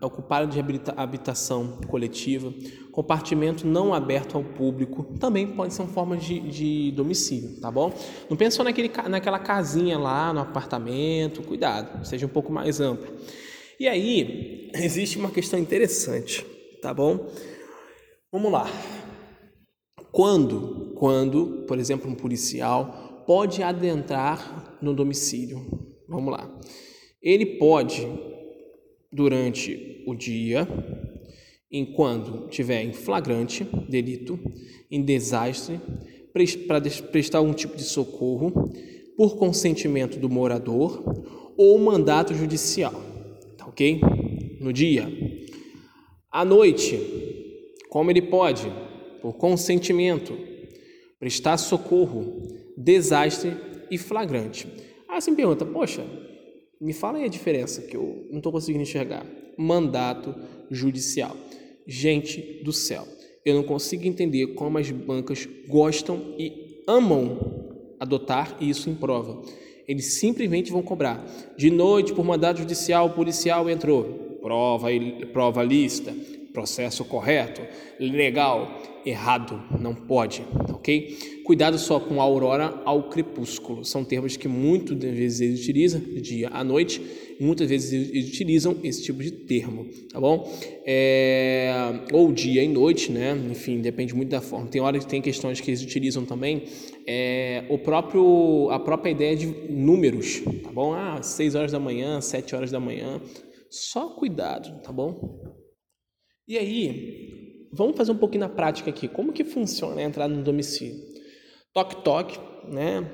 ocupado 0.00 0.52
de 0.52 0.60
habitação 0.96 1.78
coletiva, 1.88 2.52
compartimento 2.92 3.66
não 3.66 3.94
aberto 3.94 4.36
ao 4.36 4.44
público, 4.44 5.02
também 5.18 5.46
pode 5.46 5.72
ser 5.72 5.82
uma 5.82 5.88
forma 5.88 6.16
de, 6.16 6.38
de 6.40 6.92
domicílio, 6.92 7.58
tá 7.60 7.70
bom? 7.70 7.92
Não 8.28 8.36
pensa 8.36 8.58
só 8.58 8.64
naquele, 8.64 8.90
naquela 9.08 9.38
casinha 9.38 9.98
lá 9.98 10.32
no 10.32 10.40
apartamento, 10.40 11.42
cuidado, 11.42 12.04
seja 12.04 12.26
um 12.26 12.30
pouco 12.30 12.52
mais 12.52 12.80
amplo. 12.80 13.10
E 13.78 13.88
aí, 13.88 14.70
existe 14.76 15.18
uma 15.18 15.30
questão 15.30 15.58
interessante, 15.58 16.44
tá 16.82 16.92
bom? 16.92 17.26
Vamos 18.32 18.52
lá. 18.52 18.70
Quando, 20.12 20.92
quando, 20.94 21.64
por 21.66 21.78
exemplo, 21.80 22.08
um 22.08 22.14
policial 22.14 23.24
pode 23.26 23.60
adentrar 23.60 24.78
no 24.80 24.94
domicílio? 24.94 25.58
Vamos 26.08 26.32
lá. 26.32 26.48
Ele 27.20 27.58
pode, 27.58 28.06
durante 29.12 30.04
o 30.06 30.14
dia, 30.14 30.66
enquanto 31.72 32.48
tiver 32.48 32.84
em 32.84 32.92
flagrante 32.92 33.64
delito, 33.88 34.38
em 34.88 35.02
desastre, 35.02 35.80
para 36.68 36.80
prestar 37.10 37.38
algum 37.38 37.52
tipo 37.52 37.76
de 37.76 37.82
socorro, 37.82 38.70
por 39.16 39.36
consentimento 39.38 40.20
do 40.20 40.30
morador 40.30 41.02
ou 41.56 41.78
mandato 41.80 42.32
judicial. 42.32 42.94
Tá 43.58 43.66
ok? 43.66 44.00
No 44.60 44.72
dia. 44.72 45.08
À 46.30 46.44
noite, 46.44 47.39
como 47.90 48.10
ele 48.10 48.22
pode, 48.22 48.72
por 49.20 49.34
consentimento, 49.34 50.38
prestar 51.18 51.58
socorro, 51.58 52.40
desastre 52.76 53.54
e 53.90 53.98
flagrante. 53.98 54.68
Ah, 55.08 55.20
você 55.20 55.30
me 55.30 55.36
pergunta, 55.36 55.66
poxa, 55.66 56.06
me 56.80 56.92
fala 56.92 57.18
aí 57.18 57.24
a 57.24 57.28
diferença 57.28 57.82
que 57.82 57.96
eu 57.96 58.26
não 58.30 58.38
estou 58.38 58.52
conseguindo 58.52 58.82
enxergar. 58.82 59.26
Mandato 59.58 60.34
judicial. 60.70 61.36
Gente 61.86 62.62
do 62.62 62.72
céu, 62.72 63.06
eu 63.44 63.54
não 63.54 63.64
consigo 63.64 64.06
entender 64.06 64.54
como 64.54 64.78
as 64.78 64.90
bancas 64.90 65.46
gostam 65.68 66.34
e 66.38 66.82
amam 66.86 67.68
adotar 67.98 68.56
isso 68.60 68.88
em 68.88 68.94
prova. 68.94 69.42
Eles 69.88 70.20
simplesmente 70.20 70.70
vão 70.70 70.82
cobrar. 70.82 71.26
De 71.56 71.68
noite, 71.68 72.14
por 72.14 72.24
mandado 72.24 72.60
judicial, 72.60 73.08
o 73.08 73.14
policial 73.14 73.68
entrou. 73.68 74.38
Prova, 74.40 74.86
prova 75.32 75.62
lista 75.64 76.14
processo 76.52 77.04
correto, 77.04 77.62
legal, 77.98 78.82
errado, 79.04 79.62
não 79.80 79.94
pode, 79.94 80.44
ok? 80.72 81.42
Cuidado 81.44 81.78
só 81.78 81.98
com 81.98 82.20
a 82.20 82.24
aurora 82.24 82.80
ao 82.84 83.08
crepúsculo, 83.08 83.84
são 83.84 84.04
termos 84.04 84.36
que 84.36 84.48
muitas 84.48 84.98
vezes 84.98 85.40
eles 85.40 85.60
utilizam, 85.60 86.00
dia 86.20 86.48
à 86.48 86.62
noite, 86.62 87.00
muitas 87.40 87.68
vezes 87.68 87.92
eles 87.92 88.28
utilizam 88.28 88.76
esse 88.84 89.02
tipo 89.02 89.22
de 89.22 89.30
termo, 89.30 89.86
tá 90.12 90.20
bom? 90.20 90.52
É, 90.84 91.72
ou 92.12 92.30
dia 92.32 92.62
e 92.62 92.68
noite, 92.68 93.10
né? 93.10 93.36
Enfim, 93.50 93.80
depende 93.80 94.14
muito 94.14 94.28
da 94.28 94.40
forma. 94.40 94.66
Tem 94.66 94.80
horas 94.80 95.04
que 95.04 95.10
tem 95.10 95.22
questões 95.22 95.60
que 95.60 95.70
eles 95.70 95.82
utilizam 95.82 96.24
também, 96.24 96.64
é, 97.06 97.64
o 97.70 97.78
próprio, 97.78 98.68
a 98.70 98.78
própria 98.78 99.10
ideia 99.10 99.34
de 99.34 99.46
números, 99.46 100.42
tá 100.62 100.70
bom? 100.70 100.92
Ah, 100.92 101.22
6 101.22 101.54
horas 101.54 101.72
da 101.72 101.80
manhã, 101.80 102.20
7 102.20 102.54
horas 102.54 102.70
da 102.70 102.78
manhã, 102.78 103.20
só 103.70 104.10
cuidado, 104.10 104.82
tá 104.82 104.92
bom? 104.92 105.59
E 106.48 106.58
aí, 106.58 107.68
vamos 107.72 107.96
fazer 107.96 108.12
um 108.12 108.16
pouquinho 108.16 108.40
na 108.40 108.48
prática 108.48 108.90
aqui. 108.90 109.06
Como 109.08 109.32
que 109.32 109.44
funciona 109.44 110.00
a 110.00 110.04
entrada 110.04 110.34
no 110.34 110.42
domicílio? 110.42 110.96
Toque, 111.72 112.02
toque, 112.02 112.38
né? 112.68 113.08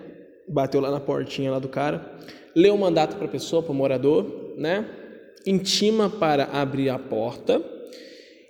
Bateu 0.49 0.81
lá 0.81 0.91
na 0.91 1.01
portinha 1.01 1.51
lá 1.51 1.59
do 1.59 1.69
cara, 1.69 2.19
lê 2.55 2.71
o 2.71 2.79
mandato 2.79 3.17
para 3.17 3.27
a 3.27 3.31
pessoa, 3.31 3.63
para 3.63 3.73
o 3.73 3.75
morador, 3.75 4.55
né? 4.57 4.89
Intima 5.47 6.09
para 6.09 6.45
abrir 6.45 6.89
a 6.89 6.99
porta. 6.99 7.63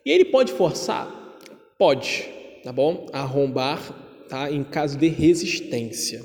E 0.04 0.11
ele 0.11 0.26
pode 0.26 0.52
forçar? 0.52 1.37
Pode, 1.78 2.28
tá 2.62 2.73
bom? 2.73 3.06
Arrombar, 3.12 3.80
tá? 4.28 4.50
Em 4.50 4.62
caso 4.62 4.97
de 4.97 5.09
resistência. 5.09 6.25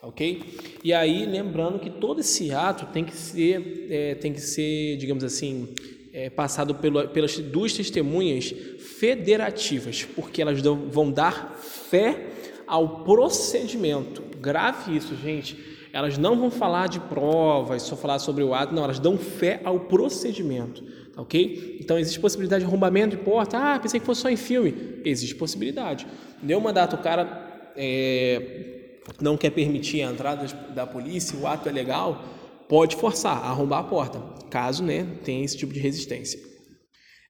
Tá 0.00 0.06
ok? 0.06 0.42
E 0.82 0.94
aí, 0.94 1.26
lembrando 1.26 1.78
que 1.78 1.90
todo 1.90 2.20
esse 2.20 2.50
ato 2.50 2.86
tem 2.92 3.04
que 3.04 3.14
ser, 3.14 3.86
é, 3.90 4.14
tem 4.14 4.32
que 4.32 4.40
ser, 4.40 4.96
digamos 4.96 5.22
assim, 5.22 5.68
é, 6.12 6.28
passado 6.28 6.74
pelo, 6.74 7.08
pelas 7.08 7.38
duas 7.38 7.72
testemunhas 7.72 8.52
federativas, 8.98 10.04
porque 10.04 10.42
elas 10.42 10.60
dão, 10.60 10.88
vão 10.90 11.10
dar 11.10 11.56
fé 11.58 12.26
ao 12.66 13.04
procedimento. 13.04 14.22
Grave 14.40 14.96
isso, 14.96 15.16
gente. 15.16 15.56
Elas 15.92 16.16
não 16.16 16.38
vão 16.38 16.50
falar 16.50 16.88
de 16.88 17.00
provas, 17.00 17.82
só 17.82 17.96
falar 17.96 18.18
sobre 18.20 18.44
o 18.44 18.54
ato, 18.54 18.72
não, 18.72 18.84
elas 18.84 19.00
dão 19.00 19.18
fé 19.18 19.60
ao 19.64 19.80
procedimento, 19.80 20.84
tá 21.12 21.20
ok? 21.20 21.78
Então 21.80 21.98
existe 21.98 22.20
possibilidade 22.20 22.62
de 22.62 22.68
arrombamento 22.68 23.16
de 23.16 23.22
porta. 23.22 23.58
Ah, 23.58 23.78
pensei 23.78 23.98
que 23.98 24.06
fosse 24.06 24.20
só 24.20 24.30
em 24.30 24.36
filme. 24.36 25.00
Existe 25.04 25.34
possibilidade. 25.34 26.06
Deu 26.40 26.60
mandato, 26.60 26.94
o 26.94 26.98
cara 26.98 27.72
é, 27.76 29.00
não 29.20 29.36
quer 29.36 29.50
permitir 29.50 30.02
a 30.02 30.12
entrada 30.12 30.46
da 30.72 30.86
polícia, 30.86 31.36
o 31.36 31.46
ato 31.46 31.68
é 31.68 31.72
legal 31.72 32.24
pode 32.70 32.94
forçar, 32.94 33.36
arrombar 33.36 33.80
a 33.80 33.82
porta, 33.82 34.20
caso 34.48 34.84
né, 34.84 35.04
tenha 35.24 35.44
esse 35.44 35.56
tipo 35.56 35.72
de 35.72 35.80
resistência. 35.80 36.38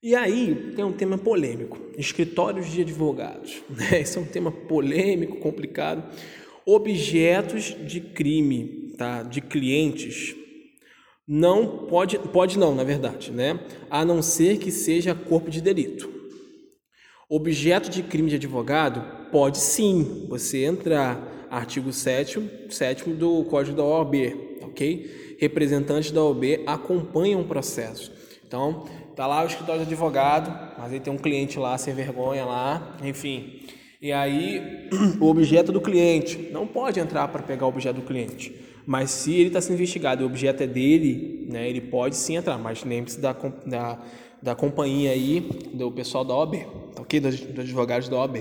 E 0.03 0.15
aí 0.15 0.73
tem 0.77 0.85
um 0.85 0.93
tema 0.93 1.17
polêmico, 1.17 1.79
escritórios 1.97 2.71
de 2.71 2.83
advogados. 2.83 3.63
Né? 3.75 4.03
Esse 4.03 4.19
é 4.19 4.21
um 4.21 4.27
tema 4.27 4.53
polêmico, 4.53 5.39
complicado. 5.39 6.05
Objetos 6.67 7.75
de 7.87 8.03
crime, 8.03 8.95
tá? 8.99 9.23
de 9.23 9.41
clientes. 9.41 10.37
Não 11.27 11.87
pode, 11.87 12.19
pode 12.19 12.59
não, 12.59 12.75
na 12.75 12.85
verdade, 12.85 13.31
né? 13.31 13.61
A 13.89 14.05
não 14.05 14.21
ser 14.21 14.59
que 14.59 14.71
seja 14.71 15.15
corpo 15.15 15.51
de 15.51 15.63
delito. 15.63 16.11
Objeto 17.31 17.89
de 17.89 18.03
crime 18.03 18.29
de 18.29 18.37
advogado 18.37 19.31
pode 19.31 19.59
sim 19.59 20.27
você 20.29 20.65
entrar 20.65 21.47
artigo 21.51 21.93
7 21.93 22.67
7 22.69 23.11
do 23.11 23.45
Código 23.45 23.77
da 23.77 23.85
OAB, 23.85 24.50
ok? 24.63 25.37
Representantes 25.39 26.11
da 26.11 26.23
OAB 26.23 26.63
acompanham 26.67 27.41
o 27.41 27.45
processo. 27.45 28.13
Então, 28.47 28.85
tá 29.15 29.27
lá 29.27 29.43
o 29.43 29.47
escritório 29.47 29.83
de 29.83 29.87
advogado, 29.87 30.51
mas 30.79 30.93
aí 30.93 31.01
tem 31.01 31.13
um 31.13 31.19
cliente 31.19 31.59
lá 31.59 31.77
sem 31.79 31.95
vergonha 31.95 32.45
lá, 32.45 32.97
enfim. 33.03 33.61
E 34.03 34.13
aí, 34.13 34.89
o 35.21 35.27
objeto 35.27 35.71
do 35.71 35.81
cliente 35.81 36.51
não 36.53 36.67
pode 36.67 36.99
entrar 36.99 37.29
para 37.29 37.43
pegar 37.43 37.67
o 37.67 37.69
objeto 37.69 37.97
do 37.97 38.03
cliente. 38.03 38.55
Mas 38.87 39.11
se 39.11 39.35
ele 39.35 39.49
está 39.49 39.61
sendo 39.61 39.75
investigado 39.75 40.23
e 40.23 40.25
o 40.25 40.27
objeto 40.27 40.63
é 40.63 40.67
dele, 40.67 41.47
né, 41.49 41.69
ele 41.69 41.81
pode 41.81 42.17
sim 42.17 42.37
entrar. 42.37 42.59
Mas 42.59 42.83
lembre-se 42.83 43.21
da, 43.21 43.37
da, 43.67 43.99
da 44.43 44.55
companhia 44.55 45.13
aí, 45.13 45.41
do 45.73 45.93
pessoal 45.93 46.25
da 46.25 46.35
tá 46.95 47.03
ok? 47.03 47.21
Dos, 47.21 47.41
dos 47.41 47.61
advogados 47.61 48.09
da 48.09 48.17
OAB. 48.17 48.39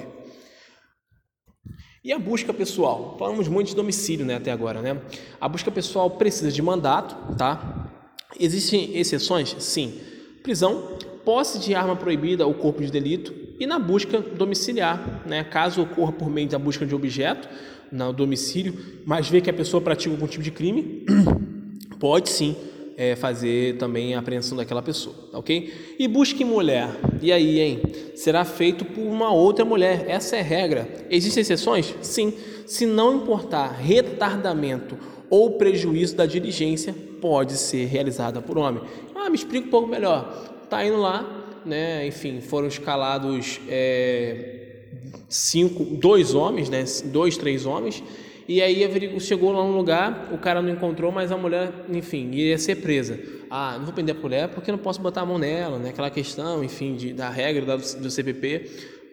E 2.01 2.13
a 2.13 2.18
busca 2.18 2.53
pessoal? 2.53 3.18
Falamos 3.20 3.50
muito 3.50 3.68
de 3.68 3.75
domicílio 3.75 4.25
né, 4.25 4.36
até 4.36 4.53
agora, 4.53 4.82
né? 4.82 5.01
A 5.39 5.50
busca 5.50 5.70
pessoal 5.70 6.10
precisa 6.12 6.50
de 6.50 6.62
mandato, 6.62 7.36
tá? 7.36 7.91
Existem 8.39 8.98
exceções? 8.98 9.53
Sim. 9.60 10.00
Prisão, 10.41 10.98
posse 11.25 11.60
de 11.60 11.75
arma 11.75 11.98
proibida 11.98 12.48
ou 12.48 12.53
corpo 12.53 12.82
de 12.82 12.89
delito 12.89 13.34
e 13.60 13.68
na 13.68 13.77
busca 13.77 14.22
domiciliar, 14.22 15.24
né? 15.25 15.44
Caso 15.44 15.82
ocorra 15.82 16.13
por 16.13 16.29
meio 16.29 16.48
da 16.48 16.58
busca 16.58 16.86
de 16.86 16.96
objeto 16.96 17.50
no 17.91 18.13
domicílio, 18.13 19.01
mas 19.06 19.27
vê 19.27 19.41
que 19.41 19.50
a 19.50 19.53
pessoa 19.53 19.82
pratica 19.82 20.13
algum 20.13 20.27
tipo 20.27 20.44
de 20.44 20.51
crime, 20.51 21.06
pode 22.00 22.29
sim 22.29 22.56
é, 23.00 23.15
fazer 23.15 23.77
também 23.77 24.13
a 24.13 24.20
apreensão 24.20 24.58
daquela 24.58 24.82
pessoa, 24.82 25.15
ok? 25.32 25.96
E 25.98 26.06
busque 26.06 26.44
mulher. 26.44 26.89
E 27.22 27.32
aí, 27.32 27.62
hein? 27.62 27.82
Será 28.13 28.44
feito 28.44 28.84
por 28.84 29.00
uma 29.00 29.32
outra 29.32 29.63
mulher. 29.63 30.03
Essa 30.10 30.36
é 30.36 30.41
a 30.41 30.44
regra. 30.44 30.86
Existem 31.10 31.39
exceções? 31.39 31.96
Sim. 32.01 32.34
Se 32.65 32.86
não 32.86 33.15
importar 33.15 33.70
retardamento 33.72 34.98
ou 35.29 35.51
prejuízo 35.51 36.18
da 36.18 36.25
diligência, 36.25 36.94
pode 37.22 37.53
ser 37.53 37.86
realizada 37.86 38.41
por 38.41 38.58
homem. 38.58 38.84
Ah, 39.15 39.29
me 39.29 39.36
explica 39.38 39.68
um 39.68 39.72
pouco 39.72 39.88
melhor. 39.88 40.68
Tá 40.70 40.86
indo 40.86 40.98
lá, 40.98 41.62
né? 41.65 42.06
Enfim, 42.06 42.41
foram 42.41 42.68
escalados 42.68 43.62
é, 43.70 44.82
cinco, 45.29 45.86
dois 45.86 46.36
homens, 46.36 46.70
né? 46.70 46.84
Dois, 47.06 47.38
três 47.38 47.65
homens 47.65 48.03
e 48.50 48.63
aí 48.63 48.84
chegou 49.20 49.51
lá 49.51 49.63
no 49.63 49.77
lugar, 49.77 50.27
o 50.32 50.38
cara 50.39 50.60
não 50.60 50.72
encontrou, 50.72 51.12
mas 51.12 51.32
a 51.32 51.38
mulher, 51.38 51.72
enfim, 51.88 52.32
ia 52.32 52.58
ser 52.58 52.77
presa. 52.77 53.20
Ah, 53.48 53.75
não 53.77 53.86
vou 53.86 53.94
prender 53.94 54.15
a 54.15 54.20
mulher 54.20 54.48
porque 54.48 54.72
não 54.72 54.79
posso 54.79 55.00
botar 55.00 55.22
a 55.22 55.25
mão 55.25 55.38
nela, 55.38 55.77
né? 55.77 55.89
Aquela 55.89 56.10
questão, 56.10 56.63
enfim, 56.63 56.96
de, 56.96 57.13
da 57.13 57.29
regra 57.29 57.77
do, 57.77 58.01
do 58.01 58.10
CPP. 58.10 58.72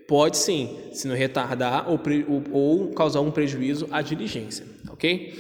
Pode 0.09 0.38
sim, 0.38 0.78
se 0.90 1.07
não 1.07 1.14
retardar 1.14 1.87
ou, 1.87 2.00
ou 2.50 2.88
causar 2.93 3.21
um 3.21 3.31
prejuízo 3.31 3.87
à 3.90 4.00
diligência, 4.00 4.64
ok? 4.88 5.35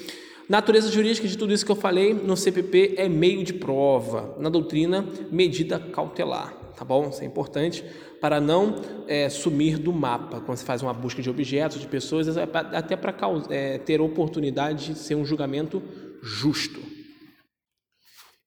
Natureza 0.46 0.92
jurídica 0.92 1.26
de 1.26 1.38
tudo 1.38 1.54
isso 1.54 1.64
que 1.64 1.72
eu 1.72 1.76
falei 1.76 2.12
no 2.12 2.36
CPP 2.36 2.96
é 2.98 3.08
meio 3.08 3.42
de 3.42 3.54
prova, 3.54 4.36
na 4.38 4.50
doutrina, 4.50 5.06
medida 5.32 5.78
cautelar, 5.78 6.52
tá 6.76 6.84
bom? 6.84 7.08
Isso 7.08 7.22
é 7.22 7.24
importante 7.24 7.82
para 8.20 8.40
não 8.40 8.76
é, 9.06 9.28
sumir 9.28 9.78
do 9.78 9.92
mapa 9.92 10.40
quando 10.40 10.58
você 10.58 10.64
faz 10.64 10.82
uma 10.82 10.92
busca 10.92 11.22
de 11.22 11.30
objetos, 11.30 11.80
de 11.80 11.86
pessoas, 11.86 12.36
até 12.36 12.96
para 12.96 13.14
é, 13.50 13.78
ter 13.78 14.00
oportunidade 14.00 14.86
de 14.86 14.98
ser 14.98 15.14
um 15.14 15.24
julgamento 15.24 15.82
justo. 16.22 16.80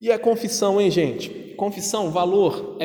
E 0.01 0.11
a 0.11 0.17
confissão, 0.17 0.79
hein, 0.79 0.89
gente? 0.89 1.29
Confissão, 1.57 2.09
valor 2.09 2.77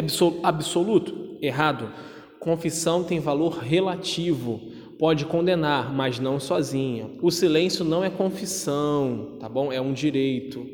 absoluto? 0.43 1.38
Errado. 1.41 1.93
Confissão 2.41 3.05
tem 3.05 3.21
valor 3.21 3.59
relativo. 3.59 4.61
Pode 4.99 5.25
condenar, 5.25 5.93
mas 5.95 6.19
não 6.19 6.41
sozinha. 6.41 7.11
O 7.23 7.31
silêncio 7.31 7.85
não 7.85 8.05
é 8.05 8.11
confissão, 8.11 9.37
tá 9.41 9.49
bom? 9.49 9.73
É 9.73 9.81
um 9.81 9.93
direito. 9.93 10.67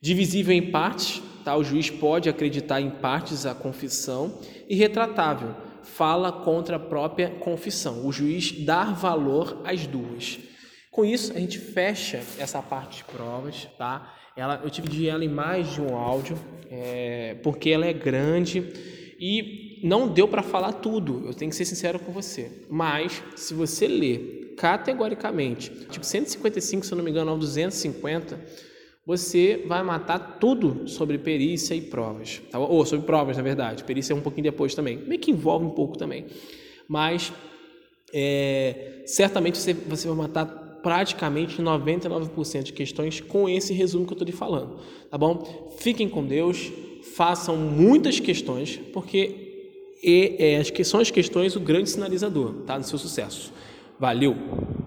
Divisível 0.00 0.54
em 0.54 0.70
partes, 0.70 1.22
tá? 1.44 1.56
O 1.56 1.64
juiz 1.64 1.90
pode 1.90 2.28
acreditar 2.28 2.80
em 2.80 2.90
partes 2.90 3.46
a 3.46 3.54
confissão 3.54 4.38
e 4.68 4.74
retratável, 4.74 5.54
fala 5.82 6.32
contra 6.32 6.76
a 6.76 6.80
própria 6.80 7.30
confissão. 7.30 8.06
O 8.06 8.12
juiz 8.12 8.52
dar 8.64 8.94
valor 8.94 9.60
às 9.64 9.86
duas. 9.86 10.38
Com 10.90 11.04
isso, 11.04 11.32
a 11.32 11.38
gente 11.38 11.58
fecha 11.58 12.20
essa 12.38 12.60
parte 12.60 12.98
de 12.98 13.04
provas, 13.04 13.68
tá? 13.78 14.14
Ela, 14.36 14.60
eu 14.62 14.70
tive 14.70 15.08
ela 15.08 15.24
em 15.24 15.28
mais 15.28 15.72
de 15.72 15.80
um 15.80 15.96
áudio, 15.96 16.38
é, 16.70 17.36
porque 17.42 17.70
ela 17.70 17.86
é 17.86 17.92
grande 17.92 18.72
e 19.18 19.80
não 19.82 20.08
deu 20.08 20.28
para 20.28 20.42
falar 20.42 20.72
tudo, 20.72 21.26
eu 21.26 21.34
tenho 21.34 21.50
que 21.50 21.56
ser 21.56 21.64
sincero 21.64 21.98
com 21.98 22.12
você. 22.12 22.64
Mas, 22.68 23.22
se 23.36 23.52
você 23.52 23.86
ler 23.86 24.54
categoricamente, 24.56 25.70
tipo 25.90 26.04
155, 26.04 26.84
se 26.84 26.92
eu 26.92 26.96
não 26.96 27.04
me 27.04 27.10
engano, 27.10 27.30
ao 27.30 27.38
250, 27.38 28.38
você 29.04 29.64
vai 29.66 29.82
matar 29.82 30.38
tudo 30.38 30.88
sobre 30.88 31.18
perícia 31.18 31.74
e 31.74 31.80
provas. 31.80 32.40
Tá? 32.50 32.58
Ou 32.58 32.86
sobre 32.86 33.04
provas, 33.04 33.36
na 33.36 33.42
verdade. 33.42 33.82
Perícia 33.84 34.12
é 34.12 34.16
um 34.16 34.20
pouquinho 34.20 34.44
depois 34.44 34.74
também. 34.74 34.96
Meio 34.96 35.20
que 35.20 35.30
envolve 35.30 35.64
um 35.64 35.70
pouco 35.70 35.98
também. 35.98 36.26
Mas 36.88 37.32
é, 38.14 39.02
certamente 39.06 39.58
você, 39.58 39.74
você 39.74 40.06
vai 40.06 40.16
matar 40.16 40.46
praticamente 40.82 41.62
99% 41.62 42.62
de 42.64 42.72
questões 42.72 43.20
com 43.20 43.48
esse 43.48 43.72
resumo 43.72 44.04
que 44.04 44.12
eu 44.12 44.14
estou 44.14 44.26
lhe 44.26 44.32
falando. 44.32 44.78
Tá 45.10 45.16
bom? 45.18 45.74
Fiquem 45.78 46.08
com 46.08 46.24
Deus, 46.24 46.70
façam 47.14 47.56
muitas 47.56 48.20
questões, 48.20 48.78
porque 48.92 49.52
é, 50.04 50.60
é, 50.60 50.84
são 50.84 51.00
as 51.00 51.10
questões 51.10 51.54
o 51.56 51.60
grande 51.60 51.90
sinalizador 51.90 52.64
tá, 52.66 52.78
do 52.78 52.86
seu 52.86 52.98
sucesso. 52.98 53.52
Valeu! 53.98 54.81